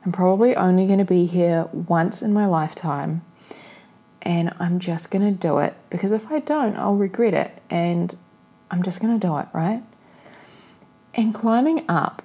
I'm 0.05 0.11
probably 0.11 0.55
only 0.55 0.85
going 0.85 0.99
to 0.99 1.05
be 1.05 1.25
here 1.25 1.67
once 1.73 2.21
in 2.21 2.33
my 2.33 2.45
lifetime, 2.45 3.23
and 4.21 4.53
I'm 4.59 4.79
just 4.79 5.09
going 5.09 5.25
to 5.25 5.31
do 5.31 5.57
it 5.57 5.75
because 5.89 6.11
if 6.11 6.31
I 6.31 6.39
don't, 6.39 6.75
I'll 6.75 6.95
regret 6.95 7.33
it, 7.33 7.59
and 7.69 8.15
I'm 8.69 8.83
just 8.83 9.01
going 9.01 9.19
to 9.19 9.27
do 9.27 9.37
it, 9.37 9.47
right? 9.53 9.81
And 11.15 11.33
climbing 11.33 11.83
up 11.89 12.21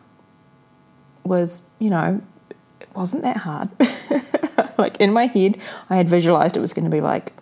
was, 1.25 1.62
you 1.78 1.88
know, 1.88 2.20
it 2.80 2.88
wasn't 2.94 3.23
that 3.23 3.38
hard. 3.38 3.70
like 4.78 4.99
in 5.00 5.14
my 5.14 5.26
head, 5.26 5.58
I 5.88 5.96
had 5.96 6.11
visualized 6.11 6.58
it 6.58 6.61
was 6.61 6.75
going 6.75 6.85
to 6.85 6.94
be 6.94 7.00
like 7.00 7.32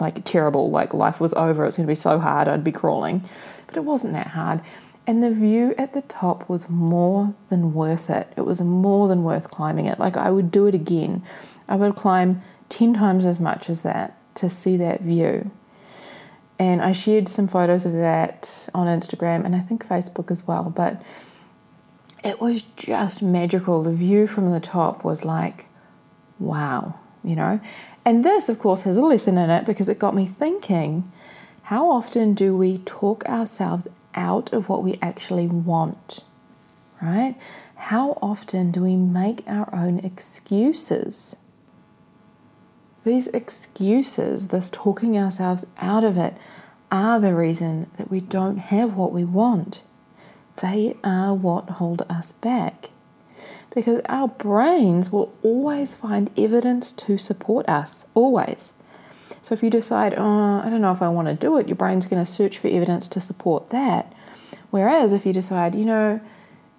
like 0.00 0.24
terrible, 0.24 0.70
like 0.70 0.94
life 0.94 1.20
was 1.20 1.34
over, 1.34 1.64
it 1.64 1.66
was 1.66 1.76
going 1.76 1.86
to 1.86 1.90
be 1.90 1.96
so 1.96 2.18
hard, 2.18 2.48
I'd 2.48 2.64
be 2.64 2.72
crawling. 2.72 3.24
But 3.66 3.76
it 3.76 3.84
wasn't 3.84 4.12
that 4.12 4.28
hard. 4.28 4.60
And 5.08 5.22
the 5.22 5.30
view 5.30 5.74
at 5.78 5.94
the 5.94 6.02
top 6.02 6.46
was 6.50 6.68
more 6.68 7.34
than 7.48 7.72
worth 7.72 8.10
it. 8.10 8.30
It 8.36 8.42
was 8.42 8.60
more 8.60 9.08
than 9.08 9.24
worth 9.24 9.50
climbing 9.50 9.86
it. 9.86 9.98
Like 9.98 10.18
I 10.18 10.30
would 10.30 10.50
do 10.50 10.66
it 10.66 10.74
again. 10.74 11.22
I 11.66 11.76
would 11.76 11.96
climb 11.96 12.42
10 12.68 12.92
times 12.92 13.24
as 13.24 13.40
much 13.40 13.70
as 13.70 13.80
that 13.80 14.18
to 14.34 14.50
see 14.50 14.76
that 14.76 15.00
view. 15.00 15.50
And 16.58 16.82
I 16.82 16.92
shared 16.92 17.26
some 17.26 17.48
photos 17.48 17.86
of 17.86 17.94
that 17.94 18.68
on 18.74 18.86
Instagram 18.86 19.46
and 19.46 19.56
I 19.56 19.60
think 19.60 19.86
Facebook 19.86 20.30
as 20.30 20.46
well. 20.46 20.68
But 20.68 21.00
it 22.22 22.38
was 22.38 22.60
just 22.76 23.22
magical. 23.22 23.82
The 23.82 23.94
view 23.94 24.26
from 24.26 24.52
the 24.52 24.60
top 24.60 25.04
was 25.04 25.24
like, 25.24 25.68
wow, 26.38 26.96
you 27.24 27.34
know. 27.34 27.60
And 28.04 28.26
this, 28.26 28.50
of 28.50 28.58
course, 28.58 28.82
has 28.82 28.98
a 28.98 29.00
lesson 29.00 29.38
in 29.38 29.48
it 29.48 29.64
because 29.64 29.88
it 29.88 29.98
got 29.98 30.14
me 30.14 30.26
thinking 30.26 31.10
how 31.62 31.90
often 31.90 32.34
do 32.34 32.54
we 32.54 32.78
talk 32.78 33.24
ourselves 33.26 33.88
out 34.18 34.52
of 34.52 34.68
what 34.68 34.82
we 34.82 34.98
actually 35.00 35.46
want, 35.46 36.20
right? 37.00 37.36
How 37.76 38.18
often 38.20 38.72
do 38.72 38.82
we 38.82 38.96
make 38.96 39.44
our 39.46 39.72
own 39.74 40.00
excuses? 40.00 41.36
These 43.04 43.28
excuses, 43.28 44.48
this 44.48 44.68
talking 44.68 45.16
ourselves 45.16 45.66
out 45.78 46.04
of 46.04 46.18
it, 46.18 46.34
are 46.90 47.20
the 47.20 47.34
reason 47.34 47.90
that 47.96 48.10
we 48.10 48.20
don't 48.20 48.58
have 48.58 48.96
what 48.96 49.12
we 49.12 49.24
want. 49.24 49.80
They 50.60 50.96
are 51.04 51.34
what 51.34 51.70
hold 51.70 52.04
us 52.10 52.32
back. 52.32 52.90
Because 53.72 54.02
our 54.06 54.26
brains 54.26 55.12
will 55.12 55.32
always 55.42 55.94
find 55.94 56.30
evidence 56.36 56.90
to 56.92 57.16
support 57.16 57.68
us, 57.68 58.06
always. 58.14 58.72
So 59.42 59.54
if 59.54 59.62
you 59.62 59.70
decide, 59.70 60.14
oh, 60.16 60.60
I 60.64 60.68
don't 60.68 60.80
know 60.80 60.92
if 60.92 61.02
I 61.02 61.08
want 61.08 61.28
to 61.28 61.34
do 61.34 61.56
it, 61.58 61.68
your 61.68 61.76
brain's 61.76 62.06
going 62.06 62.24
to 62.24 62.30
search 62.30 62.58
for 62.58 62.68
evidence 62.68 63.08
to 63.08 63.20
support 63.20 63.70
that. 63.70 64.12
Whereas 64.70 65.12
if 65.12 65.24
you 65.24 65.32
decide, 65.32 65.74
you 65.74 65.84
know, 65.84 66.20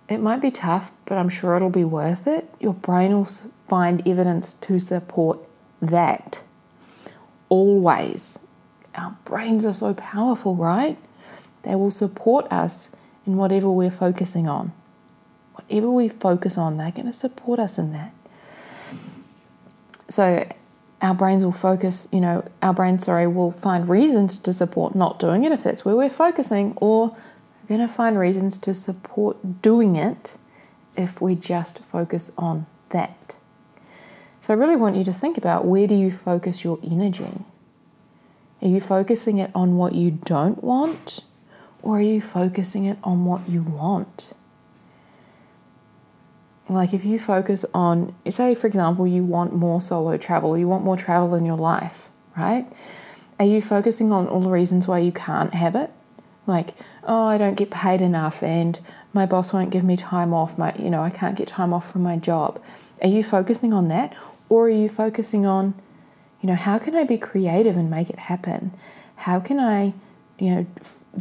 it 0.08 0.20
might 0.20 0.42
be 0.42 0.52
tough, 0.52 0.92
but 1.06 1.18
I'm 1.18 1.30
sure 1.30 1.56
it'll 1.56 1.70
be 1.70 1.84
worth 1.84 2.28
it, 2.28 2.50
your 2.60 2.74
brain 2.74 3.14
will 3.14 3.26
find 3.26 4.08
evidence 4.08 4.56
to 4.56 4.80
support 4.80 5.40
that. 5.82 6.42
Always. 7.48 8.40
Our 8.96 9.16
brains 9.24 9.66
are 9.66 9.74
so 9.74 9.94
powerful, 9.94 10.56
right? 10.56 10.98
They 11.64 11.76
will 11.76 11.92
support 11.92 12.52
us 12.52 12.90
in 13.26 13.38
whatever 13.38 13.70
we're 13.70 13.92
focusing 13.92 14.48
on. 14.48 14.74
Whatever 15.54 15.92
we 15.92 16.10
focus 16.10 16.58
on, 16.58 16.78
they're 16.78 16.92
going 16.92 17.06
to 17.06 17.14
support 17.14 17.60
us 17.60 17.78
in 17.78 17.94
that. 17.94 18.14
So, 20.10 20.48
our 21.02 21.14
brains 21.14 21.44
will 21.44 21.52
focus, 21.52 22.08
you 22.12 22.20
know, 22.20 22.44
our 22.62 22.74
brain, 22.74 23.00
sorry, 23.00 23.28
will 23.28 23.52
find 23.52 23.88
reasons 23.88 24.38
to 24.40 24.52
support 24.52 24.96
not 24.96 25.20
doing 25.20 25.46
it 25.46 25.52
if 25.52 25.64
that's 25.64 25.86
where 25.86 25.96
we're 25.96 26.10
focusing, 26.10 26.74
or 26.78 27.10
we're 27.62 27.78
going 27.78 27.88
to 27.88 27.94
find 27.94 28.18
reasons 28.18 28.58
to 28.58 28.74
support 28.74 29.62
doing 29.62 29.96
it 29.96 30.36
if 30.98 31.22
we 31.22 31.36
just 31.36 31.80
focus 31.80 32.32
on 32.38 32.66
that. 32.90 33.38
So 34.42 34.54
I 34.54 34.58
really 34.58 34.76
want 34.76 34.98
you 34.98 35.04
to 35.06 35.14
think 35.14 35.38
about 35.38 35.66
where 35.66 35.88
do 35.88 35.96
you 35.96 36.12
focus 36.12 36.64
your 36.64 36.80
energy? 36.84 37.46
Are 38.62 38.68
you 38.68 38.82
focusing 38.82 39.38
it 39.38 39.52
on 39.56 39.78
what 39.78 39.96
you 39.96 40.12
don't 40.12 40.62
want, 40.62 41.24
or 41.82 42.00
are 42.00 42.02
you 42.02 42.20
focusing 42.20 42.84
it 42.84 42.98
on 43.04 43.24
what 43.24 43.48
you 43.48 43.62
want? 43.62 44.34
Like 46.70 46.94
if 46.94 47.04
you 47.04 47.20
focus 47.20 47.66
on 47.74 48.14
say 48.30 48.54
for 48.54 48.68
example 48.68 49.08
you 49.08 49.24
want 49.24 49.54
more 49.54 49.82
solo 49.82 50.18
travel 50.18 50.58
you 50.58 50.68
want 50.68 50.84
more 50.84 50.98
travel 50.98 51.34
in 51.36 51.46
your 51.46 51.58
life 51.58 52.10
right? 52.38 52.72
Are 53.38 53.46
you 53.46 53.62
focusing 53.62 54.12
on 54.12 54.28
all 54.28 54.42
the 54.42 54.50
reasons 54.50 54.88
why 54.88 55.00
you 55.00 55.12
can't 55.12 55.54
have 55.54 55.76
it? 55.76 55.92
Like 56.48 56.74
oh 57.04 57.26
i 57.26 57.38
don't 57.38 57.56
get 57.56 57.70
paid 57.70 58.02
enough 58.02 58.42
and 58.42 58.80
my 59.14 59.26
boss 59.26 59.54
won't 59.54 59.70
give 59.70 59.84
me 59.84 59.96
time 59.96 60.34
off 60.34 60.58
my 60.58 60.74
you 60.78 60.90
know 60.90 61.02
i 61.02 61.10
can't 61.10 61.38
get 61.38 61.48
time 61.48 61.74
off 61.74 61.92
from 61.92 62.04
my 62.04 62.18
job. 62.18 62.62
Are 63.02 63.08
you 63.08 63.24
focusing 63.24 63.74
on 63.74 63.88
that? 63.90 64.16
Or 64.50 64.66
are 64.66 64.70
you 64.70 64.90
focusing 64.90 65.46
on 65.46 65.76
you 66.42 66.48
know 66.48 66.56
how 66.56 66.78
can 66.78 66.96
i 66.96 67.04
be 67.04 67.18
creative 67.18 67.78
and 67.78 67.90
make 67.90 68.10
it 68.10 68.20
happen? 68.20 68.72
How 69.18 69.40
can 69.40 69.60
i 69.60 69.94
you 70.40 70.50
know 70.52 70.66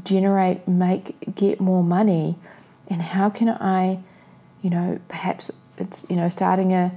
generate 0.02 0.66
make 0.66 1.34
get 1.34 1.60
more 1.60 1.82
money? 1.82 2.36
And 2.88 3.02
how 3.02 3.28
can 3.28 3.50
I, 3.50 4.00
you 4.62 4.70
know, 4.70 5.00
perhaps 5.08 5.50
it's, 5.76 6.06
you 6.08 6.16
know, 6.16 6.28
starting 6.28 6.72
a, 6.72 6.96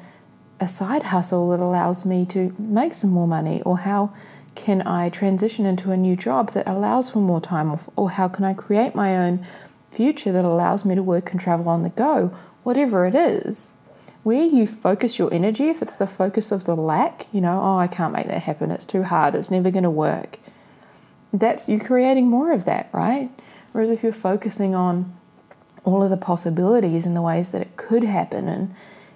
a 0.60 0.68
side 0.68 1.04
hustle 1.04 1.50
that 1.52 1.60
allows 1.60 2.06
me 2.06 2.26
to 2.28 2.54
make 2.58 2.94
some 2.94 3.10
more 3.10 3.28
money? 3.28 3.62
Or 3.64 3.80
how 3.80 4.14
can 4.56 4.82
I 4.82 5.10
transition 5.10 5.66
into 5.66 5.92
a 5.92 5.98
new 5.98 6.16
job 6.16 6.52
that 6.54 6.68
allows 6.68 7.12
for 7.12 7.20
more 7.20 7.42
time 7.42 7.72
off? 7.72 7.90
Or 7.96 8.12
how 8.12 8.28
can 8.28 8.44
I 8.44 8.54
create 8.54 8.96
my 8.96 9.18
own 9.18 9.46
future 9.92 10.32
that 10.32 10.46
allows 10.46 10.86
me 10.86 10.96
to 10.96 11.04
work 11.04 11.32
and 11.32 11.40
travel 11.40 11.70
on 11.70 11.84
the 11.84 11.90
go? 11.90 12.36
Whatever 12.64 13.06
it 13.06 13.16
is, 13.16 13.74
where 14.24 14.44
you 14.44 14.68
focus 14.68 15.18
your 15.18 15.34
energy, 15.34 15.70
if 15.70 15.82
it's 15.82 15.96
the 15.96 16.08
focus 16.08 16.52
of 16.52 16.66
the 16.66 16.76
lack, 16.76 17.28
you 17.32 17.42
know, 17.42 17.60
oh, 17.62 17.78
I 17.78 17.88
can't 17.88 18.14
make 18.14 18.28
that 18.28 18.44
happen, 18.44 18.70
it's 18.72 18.86
too 18.86 19.04
hard, 19.04 19.34
it's 19.34 19.50
never 19.50 19.72
going 19.72 19.84
to 19.84 19.90
work, 19.90 20.38
that's 21.34 21.68
you 21.68 21.80
creating 21.80 22.28
more 22.28 22.52
of 22.52 22.66
that, 22.66 22.90
right? 22.94 23.32
Whereas 23.72 23.90
if 23.90 24.04
you're 24.04 24.12
focusing 24.12 24.76
on 24.76 25.16
all 25.84 26.04
of 26.04 26.10
the 26.10 26.18
possibilities 26.18 27.06
and 27.06 27.16
the 27.16 27.22
ways 27.22 27.52
that 27.52 27.62
it 27.62 27.76
could 27.76 28.04
happen 28.04 28.48
and, 28.48 28.74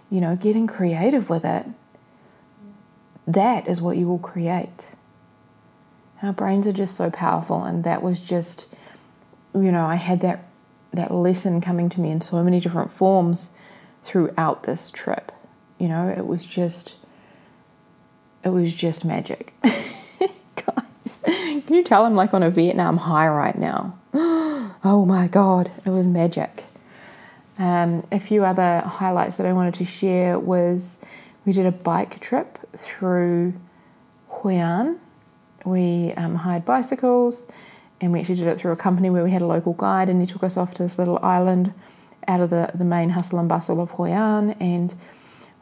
you 0.09 0.19
know, 0.19 0.35
getting 0.35 0.67
creative 0.67 1.29
with 1.29 1.45
it, 1.45 1.65
that 3.27 3.67
is 3.67 3.81
what 3.81 3.97
you 3.97 4.07
will 4.07 4.19
create. 4.19 4.87
Our 6.21 6.33
brains 6.33 6.65
are 6.67 6.73
just 6.73 6.95
so 6.95 7.09
powerful, 7.11 7.63
and 7.63 7.83
that 7.83 8.01
was 8.01 8.19
just, 8.19 8.67
you 9.53 9.71
know, 9.71 9.85
I 9.85 9.95
had 9.95 10.21
that 10.21 10.45
that 10.93 11.11
lesson 11.11 11.59
coming 11.59 11.89
to 11.89 11.99
me 11.99 12.09
in 12.09 12.21
so 12.21 12.41
many 12.41 12.59
different 12.61 12.89
forms 12.89 13.49
throughout 14.03 14.63
this 14.63 14.89
trip. 14.89 15.31
You 15.77 15.89
know, 15.89 16.07
it 16.07 16.25
was 16.25 16.45
just 16.45 16.95
it 18.43 18.49
was 18.49 18.73
just 18.73 19.03
magic. 19.03 19.53
Guys, 19.61 21.19
can 21.25 21.73
you 21.73 21.83
tell 21.83 22.05
I'm 22.05 22.15
like 22.15 22.33
on 22.33 22.43
a 22.43 22.49
Vietnam 22.49 22.97
high 22.97 23.27
right 23.27 23.57
now? 23.57 23.97
oh 24.85 25.03
my 25.03 25.27
god, 25.27 25.71
it 25.83 25.89
was 25.89 26.05
magic. 26.05 26.65
Um, 27.57 28.05
a 28.11 28.19
few 28.19 28.45
other 28.45 28.81
highlights 28.81 29.37
that 29.37 29.47
I 29.47 29.51
wanted 29.51 29.73
to 29.75 29.85
share 29.85 30.37
was 30.37 30.97
we 31.43 31.53
did 31.53 31.65
a 31.65 31.71
bike 31.71 32.19
trip 32.19 32.59
through 32.77 33.55
Hoi 34.27 34.53
An. 34.53 34.99
We 35.65 36.13
um, 36.15 36.35
hired 36.35 36.65
bicycles 36.65 37.49
and 37.99 38.13
we 38.13 38.19
actually 38.19 38.35
did 38.35 38.47
it 38.47 38.59
through 38.59 38.73
a 38.73 38.77
company 38.77 39.09
where 39.09 39.23
we 39.23 39.31
had 39.31 39.41
a 39.41 39.47
local 39.47 39.73
guide 39.73 40.07
and 40.07 40.21
he 40.21 40.27
took 40.27 40.43
us 40.43 40.55
off 40.55 40.75
to 40.75 40.83
this 40.83 40.99
little 40.99 41.17
island 41.23 41.73
out 42.27 42.39
of 42.39 42.51
the, 42.51 42.69
the 42.75 42.85
main 42.85 43.09
hustle 43.11 43.39
and 43.39 43.49
bustle 43.49 43.81
of 43.81 43.91
Hoi 43.91 44.09
An 44.09 44.51
and 44.59 44.93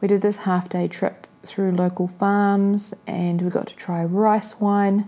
we 0.02 0.10
did 0.10 0.22
this 0.22 0.38
half 0.38 0.68
day 0.68 0.90
trip 0.90 1.28
through 1.46 1.72
local 1.72 2.10
farms 2.10 2.94
and 3.08 3.42
we 3.42 3.50
got 3.50 3.68
to 3.68 3.76
try 3.78 4.04
rice 4.04 4.60
wine 4.60 5.08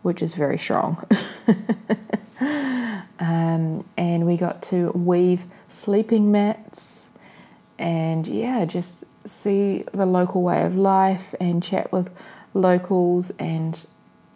which 0.00 0.22
is 0.22 0.32
very 0.32 0.56
strong 0.56 1.04
um, 3.18 3.84
and 3.96 4.26
we 4.26 4.36
got 4.36 4.62
to 4.64 4.90
weave 4.92 5.44
sleeping 5.68 6.32
mats 6.32 7.08
and 7.78 8.26
yeah 8.26 8.64
just 8.64 9.04
see 9.26 9.84
the 9.92 10.06
local 10.06 10.42
way 10.42 10.64
of 10.64 10.74
life 10.76 11.34
and 11.40 11.62
chat 11.62 11.90
with 11.92 12.10
locals. 12.52 13.30
And 13.38 13.84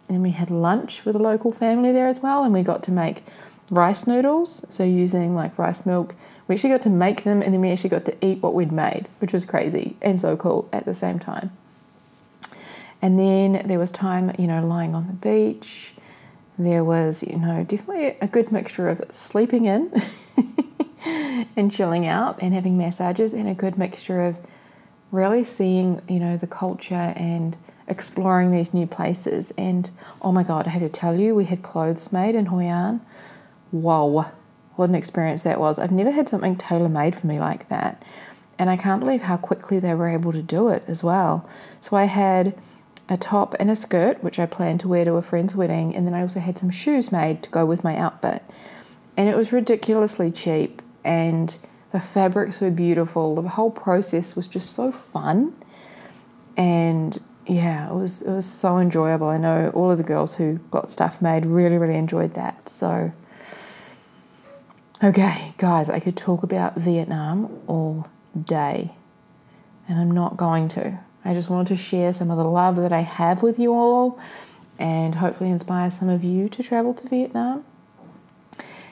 then 0.07 0.21
we 0.21 0.31
had 0.31 0.49
lunch 0.49 1.05
with 1.05 1.15
a 1.15 1.19
local 1.19 1.51
family 1.51 1.91
there 1.91 2.07
as 2.07 2.21
well 2.21 2.43
and 2.43 2.53
we 2.53 2.63
got 2.63 2.83
to 2.83 2.91
make 2.91 3.23
rice 3.69 4.07
noodles. 4.07 4.65
So 4.69 4.83
using 4.83 5.35
like 5.35 5.57
rice 5.57 5.85
milk 5.85 6.15
we 6.47 6.55
actually 6.55 6.71
got 6.71 6.81
to 6.81 6.89
make 6.89 7.23
them 7.23 7.41
and 7.41 7.53
then 7.53 7.61
we 7.61 7.71
actually 7.71 7.91
got 7.91 8.05
to 8.05 8.25
eat 8.25 8.41
what 8.41 8.53
we'd 8.53 8.71
made 8.71 9.07
which 9.19 9.33
was 9.33 9.45
crazy 9.45 9.95
and 10.01 10.19
so 10.19 10.35
cool 10.35 10.67
at 10.73 10.85
the 10.85 10.95
same 10.95 11.19
time. 11.19 11.51
And 13.01 13.17
then 13.17 13.65
there 13.65 13.79
was 13.79 13.91
time 13.91 14.33
you 14.39 14.47
know 14.47 14.65
lying 14.65 14.95
on 14.95 15.07
the 15.07 15.13
beach 15.13 15.93
there 16.65 16.83
was 16.83 17.23
you 17.23 17.37
know 17.37 17.63
definitely 17.63 18.15
a 18.21 18.27
good 18.27 18.51
mixture 18.51 18.89
of 18.89 19.03
sleeping 19.11 19.65
in 19.65 19.91
and 21.55 21.71
chilling 21.71 22.05
out 22.05 22.41
and 22.41 22.53
having 22.53 22.77
massages 22.77 23.33
and 23.33 23.47
a 23.47 23.53
good 23.53 23.77
mixture 23.77 24.21
of 24.21 24.37
really 25.11 25.43
seeing 25.43 26.01
you 26.07 26.19
know 26.19 26.37
the 26.37 26.47
culture 26.47 27.13
and 27.15 27.55
exploring 27.87 28.51
these 28.51 28.73
new 28.73 28.85
places 28.85 29.51
and 29.57 29.89
oh 30.21 30.31
my 30.31 30.43
god 30.43 30.67
i 30.67 30.69
had 30.69 30.81
to 30.81 30.89
tell 30.89 31.19
you 31.19 31.33
we 31.33 31.45
had 31.45 31.63
clothes 31.63 32.11
made 32.13 32.35
in 32.35 32.47
hoi 32.47 32.63
an 32.63 33.01
whoa 33.71 34.31
what 34.79 34.89
an 34.89 34.95
experience 34.95 35.43
that 35.43 35.59
was. 35.59 35.77
I've 35.77 35.91
never 35.91 36.09
had 36.09 36.29
something 36.29 36.55
tailor 36.55 36.87
made 36.87 37.13
for 37.13 37.27
me 37.27 37.37
like 37.37 37.67
that. 37.67 38.01
And 38.57 38.69
I 38.69 38.77
can't 38.77 39.01
believe 39.01 39.23
how 39.23 39.35
quickly 39.35 39.77
they 39.77 39.93
were 39.93 40.07
able 40.07 40.31
to 40.31 40.41
do 40.41 40.69
it 40.69 40.83
as 40.87 41.03
well. 41.03 41.47
So 41.81 41.97
I 41.97 42.05
had 42.05 42.57
a 43.09 43.17
top 43.17 43.55
and 43.59 43.69
a 43.69 43.75
skirt, 43.75 44.23
which 44.23 44.39
I 44.39 44.45
planned 44.45 44.79
to 44.81 44.87
wear 44.87 45.03
to 45.03 45.15
a 45.15 45.21
friend's 45.21 45.55
wedding, 45.55 45.95
and 45.95 46.07
then 46.07 46.13
I 46.13 46.21
also 46.21 46.39
had 46.39 46.57
some 46.57 46.69
shoes 46.69 47.11
made 47.11 47.43
to 47.43 47.49
go 47.49 47.65
with 47.65 47.83
my 47.83 47.97
outfit. 47.97 48.43
And 49.17 49.27
it 49.27 49.35
was 49.35 49.51
ridiculously 49.51 50.31
cheap, 50.31 50.81
and 51.03 51.57
the 51.91 51.99
fabrics 51.99 52.61
were 52.61 52.71
beautiful. 52.71 53.35
The 53.35 53.49
whole 53.49 53.71
process 53.71 54.35
was 54.35 54.47
just 54.47 54.73
so 54.73 54.91
fun. 54.91 55.53
And 56.55 57.19
yeah, 57.47 57.89
it 57.89 57.95
was 57.95 58.21
it 58.21 58.31
was 58.31 58.45
so 58.45 58.77
enjoyable. 58.77 59.27
I 59.27 59.37
know 59.37 59.71
all 59.73 59.91
of 59.91 59.97
the 59.97 60.03
girls 60.03 60.35
who 60.35 60.59
got 60.71 60.91
stuff 60.91 61.21
made 61.21 61.45
really, 61.45 61.77
really 61.77 61.97
enjoyed 61.97 62.35
that. 62.35 62.69
So 62.69 63.11
Okay, 65.01 65.53
guys, 65.57 65.89
I 65.89 66.01
could 66.01 66.17
talk 66.17 66.43
about 66.43 66.75
Vietnam 66.75 67.61
all 67.67 68.05
day, 68.37 68.91
and 69.87 69.97
I'm 69.97 70.11
not 70.11 70.35
going 70.35 70.67
to. 70.69 70.99
I 71.23 71.33
just 71.33 71.49
wanted 71.49 71.67
to 71.69 71.75
share 71.75 72.13
some 72.13 72.31
of 72.31 72.37
the 72.37 72.45
love 72.45 72.75
that 72.77 72.93
I 72.93 73.01
have 73.01 73.43
with 73.43 73.59
you 73.59 73.73
all 73.73 74.19
and 74.77 75.15
hopefully 75.15 75.49
inspire 75.49 75.91
some 75.91 76.09
of 76.09 76.23
you 76.23 76.47
to 76.49 76.63
travel 76.63 76.93
to 76.93 77.07
Vietnam. 77.07 77.65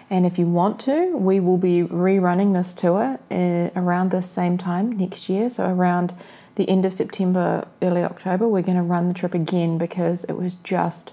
And 0.09 0.25
if 0.25 0.37
you 0.37 0.47
want 0.47 0.79
to, 0.81 1.17
we 1.17 1.39
will 1.39 1.57
be 1.57 1.83
rerunning 1.83 2.53
this 2.53 2.73
tour 2.73 3.19
uh, 3.29 3.69
around 3.75 4.11
the 4.11 4.21
same 4.21 4.57
time 4.57 4.91
next 4.91 5.27
year. 5.27 5.49
So, 5.49 5.69
around 5.69 6.13
the 6.55 6.69
end 6.69 6.85
of 6.85 6.93
September, 6.93 7.67
early 7.81 8.03
October, 8.03 8.47
we're 8.47 8.61
going 8.61 8.77
to 8.77 8.83
run 8.83 9.09
the 9.09 9.13
trip 9.13 9.33
again 9.33 9.77
because 9.77 10.23
it 10.25 10.33
was 10.33 10.55
just 10.55 11.11